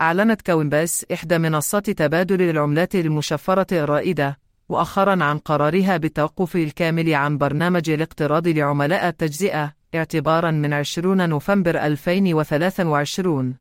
[0.00, 4.38] أعلنت كوينباس إحدى منصات تبادل العملات المشفرة الرائدة
[4.70, 13.54] مؤخرا عن قرارها بالتوقف الكامل عن برنامج الاقتراض لعملاء التجزئة اعتبارا من 20 نوفمبر 2023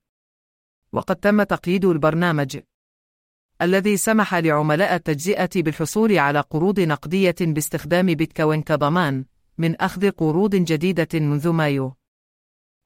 [0.91, 2.59] وقد تم تقييد البرنامج
[3.61, 9.25] الذي سمح لعملاء التجزئة بالحصول على قروض نقدية باستخدام بيتكوين كضمان
[9.57, 11.93] من أخذ قروض جديدة منذ مايو.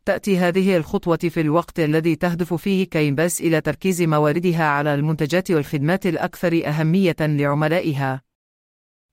[0.09, 6.07] تأتي هذه الخطوة في الوقت الذي تهدف فيه كاينباس إلى تركيز مواردها على المنتجات والخدمات
[6.07, 8.21] الأكثر أهمية لعملائها.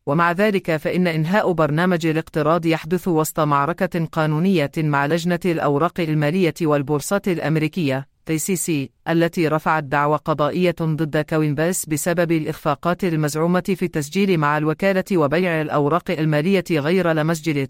[0.07, 7.29] ومع ذلك فإن إنهاء برنامج الاقتراض يحدث وسط معركة قانونية مع لجنة الأوراق المالية والبورصات
[7.29, 15.16] الأمريكية تيسيسي التي رفعت دعوى قضائية ضد كوينباس بسبب الإخفاقات المزعومة في التسجيل مع الوكالة
[15.16, 17.69] وبيع الأوراق المالية غير لمسجلة.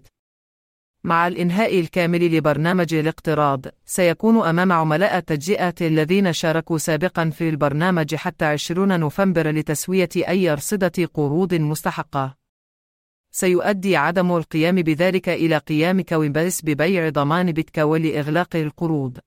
[1.03, 8.45] مع الإنهاء الكامل لبرنامج الاقتراض، سيكون أمام عملاء التجزئة الذين شاركوا سابقا في البرنامج حتى
[8.45, 12.35] 20 نوفمبر لتسوية أي أرصدة قروض مستحقة.
[13.31, 19.17] سيؤدي عدم القيام بذلك إلى قيام كوينباس ببيع ضمان بيتكوين لإغلاق القروض.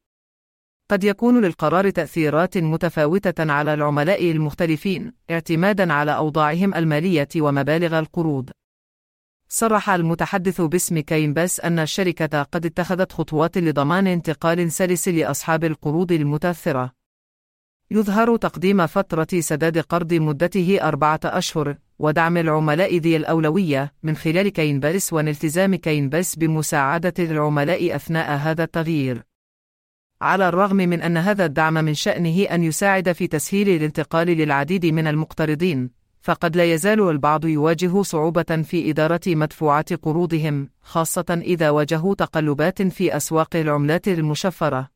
[0.91, 8.51] قد يكون للقرار تأثيرات متفاوتة على العملاء المختلفين اعتمادا على أوضاعهم المالية ومبالغ القروض.
[9.53, 16.93] صرح المتحدث باسم كاينباس أن الشركة قد اتخذت خطوات لضمان انتقال سلس لأصحاب القروض المتأثرة.
[17.91, 25.13] يظهر تقديم فترة سداد قرض مدته أربعة أشهر ودعم العملاء ذي الأولوية من خلال كاينباس
[25.13, 29.23] والتزام كاينباس بمساعدة العملاء أثناء هذا التغيير.
[30.23, 35.07] على الرغم من أن هذا الدعم من شأنه أن يساعد في تسهيل الانتقال للعديد من
[35.07, 42.83] المقترضين، فقد لا يزال البعض يواجه صعوبة في إدارة مدفوعات قروضهم، خاصة إذا واجهوا تقلبات
[42.83, 44.89] في أسواق العملات المشفرة.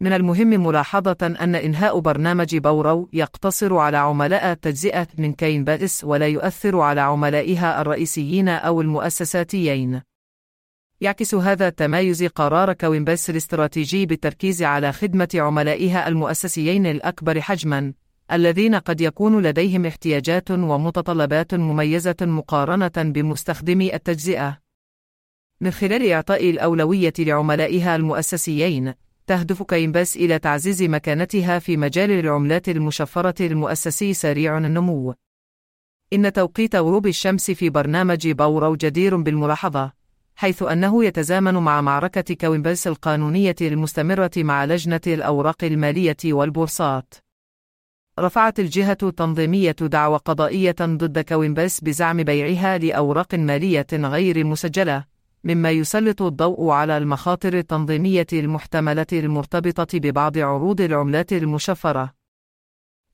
[0.00, 6.80] من المهم ملاحظة أن إنهاء برنامج Borrow يقتصر على عملاء التجزئة من كوينباس ولا يؤثر
[6.80, 10.02] على عملائها الرئيسيين أو المؤسساتيين.
[11.00, 17.92] يعكس هذا التمايز قرار كوينباس الاستراتيجي بالتركيز على خدمة عملائها المؤسسيين الأكبر حجماً،
[18.32, 24.58] الذين قد يكون لديهم احتياجات ومتطلبات مميزة مقارنة بمستخدمي التجزئة.
[25.60, 28.94] من خلال إعطاء الأولوية لعملائها المؤسسيين،
[29.26, 35.14] تهدف كوينباس إلى تعزيز مكانتها في مجال العملات المشفرة المؤسسي سريع النمو.
[36.12, 39.92] إن توقيت غروب الشمس في برنامج Borrow جدير بالملاحظة،
[40.36, 47.14] حيث أنه يتزامن مع معركة كوينباس القانونية المستمرة مع لجنة الأوراق المالية والبورصات.
[48.20, 55.04] رفعت الجهة التنظيمية دعوى قضائية ضد كوينباس بزعم بيعها لأوراق مالية غير مسجلة،
[55.44, 62.12] مما يسلط الضوء على المخاطر التنظيمية المحتملة المرتبطة ببعض عروض العملات المشفرة.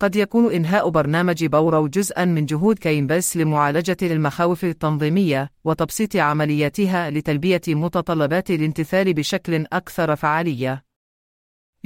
[0.00, 7.62] قد يكون إنهاء برنامج بورو جزءًا من جهود كاينباس لمعالجة المخاوف التنظيمية وتبسيط عملياتها لتلبية
[7.68, 10.85] متطلبات الامتثال بشكل أكثر فعالية.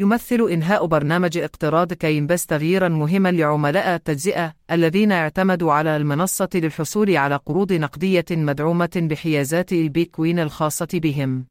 [0.01, 7.37] يمثل إنهاء برنامج اقتراض كاينباس تغييرًا مهمًا لعملاء التجزئة الذين اعتمدوا على المنصة للحصول على
[7.37, 11.47] قروض نقدية مدعومة بحيازات البيتكوين الخاصة بهم.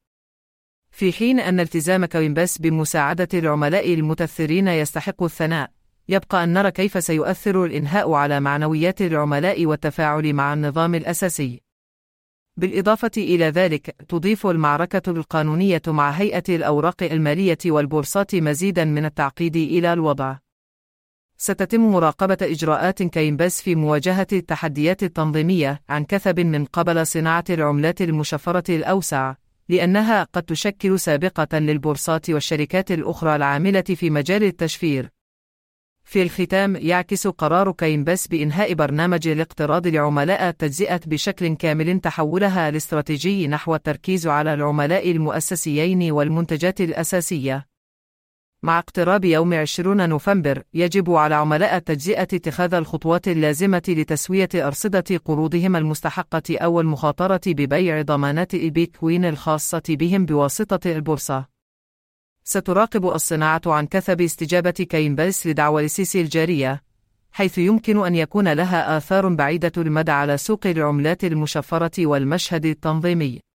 [0.91, 5.71] في حين أن التزام كاينباس بمساعدة العملاء المتثرين يستحق الثناء،
[6.09, 11.68] يبقى أن نرى كيف سيؤثر الإنهاء على معنويات العملاء والتفاعل مع النظام الأساسي.
[12.59, 19.93] بالإضافة إلى ذلك، تضيف المعركة القانونية مع هيئة الأوراق المالية والبورصات مزيدًا من التعقيد إلى
[19.93, 20.37] الوضع.
[21.37, 28.75] ستتم مراقبة إجراءات كاينباس في مواجهة التحديات التنظيمية عن كثب من قبل صناعة العملات المشفرة
[28.75, 29.35] الأوسع،
[29.69, 35.09] لأنها قد تشكل سابقة للبورصات والشركات الأخرى العاملة في مجال التشفير،
[36.09, 43.75] في الختام يعكس قرار كاينباس بإنهاء برنامج الاقتراض لعملاء التجزئة بشكل كامل تحولها الاستراتيجي نحو
[43.75, 47.65] التركيز على العملاء المؤسسيين والمنتجات الأساسية.
[48.63, 55.75] مع اقتراب يوم 20 نوفمبر، يجب على عملاء التجزئة اتخاذ الخطوات اللازمة لتسوية أرصدة قروضهم
[55.75, 61.58] المستحقة أو المخاطرة ببيع ضمانات البيتكوين الخاصة بهم بواسطة البورصة.
[62.51, 66.81] ستراقب الصناعة عن كثب استجابة كاينباس لدعوى السيسي الجارية،
[67.31, 73.48] حيث يمكن أن يكون لها آثار بعيدة المدى على سوق العملات المشفرة والمشهد التنظيمي.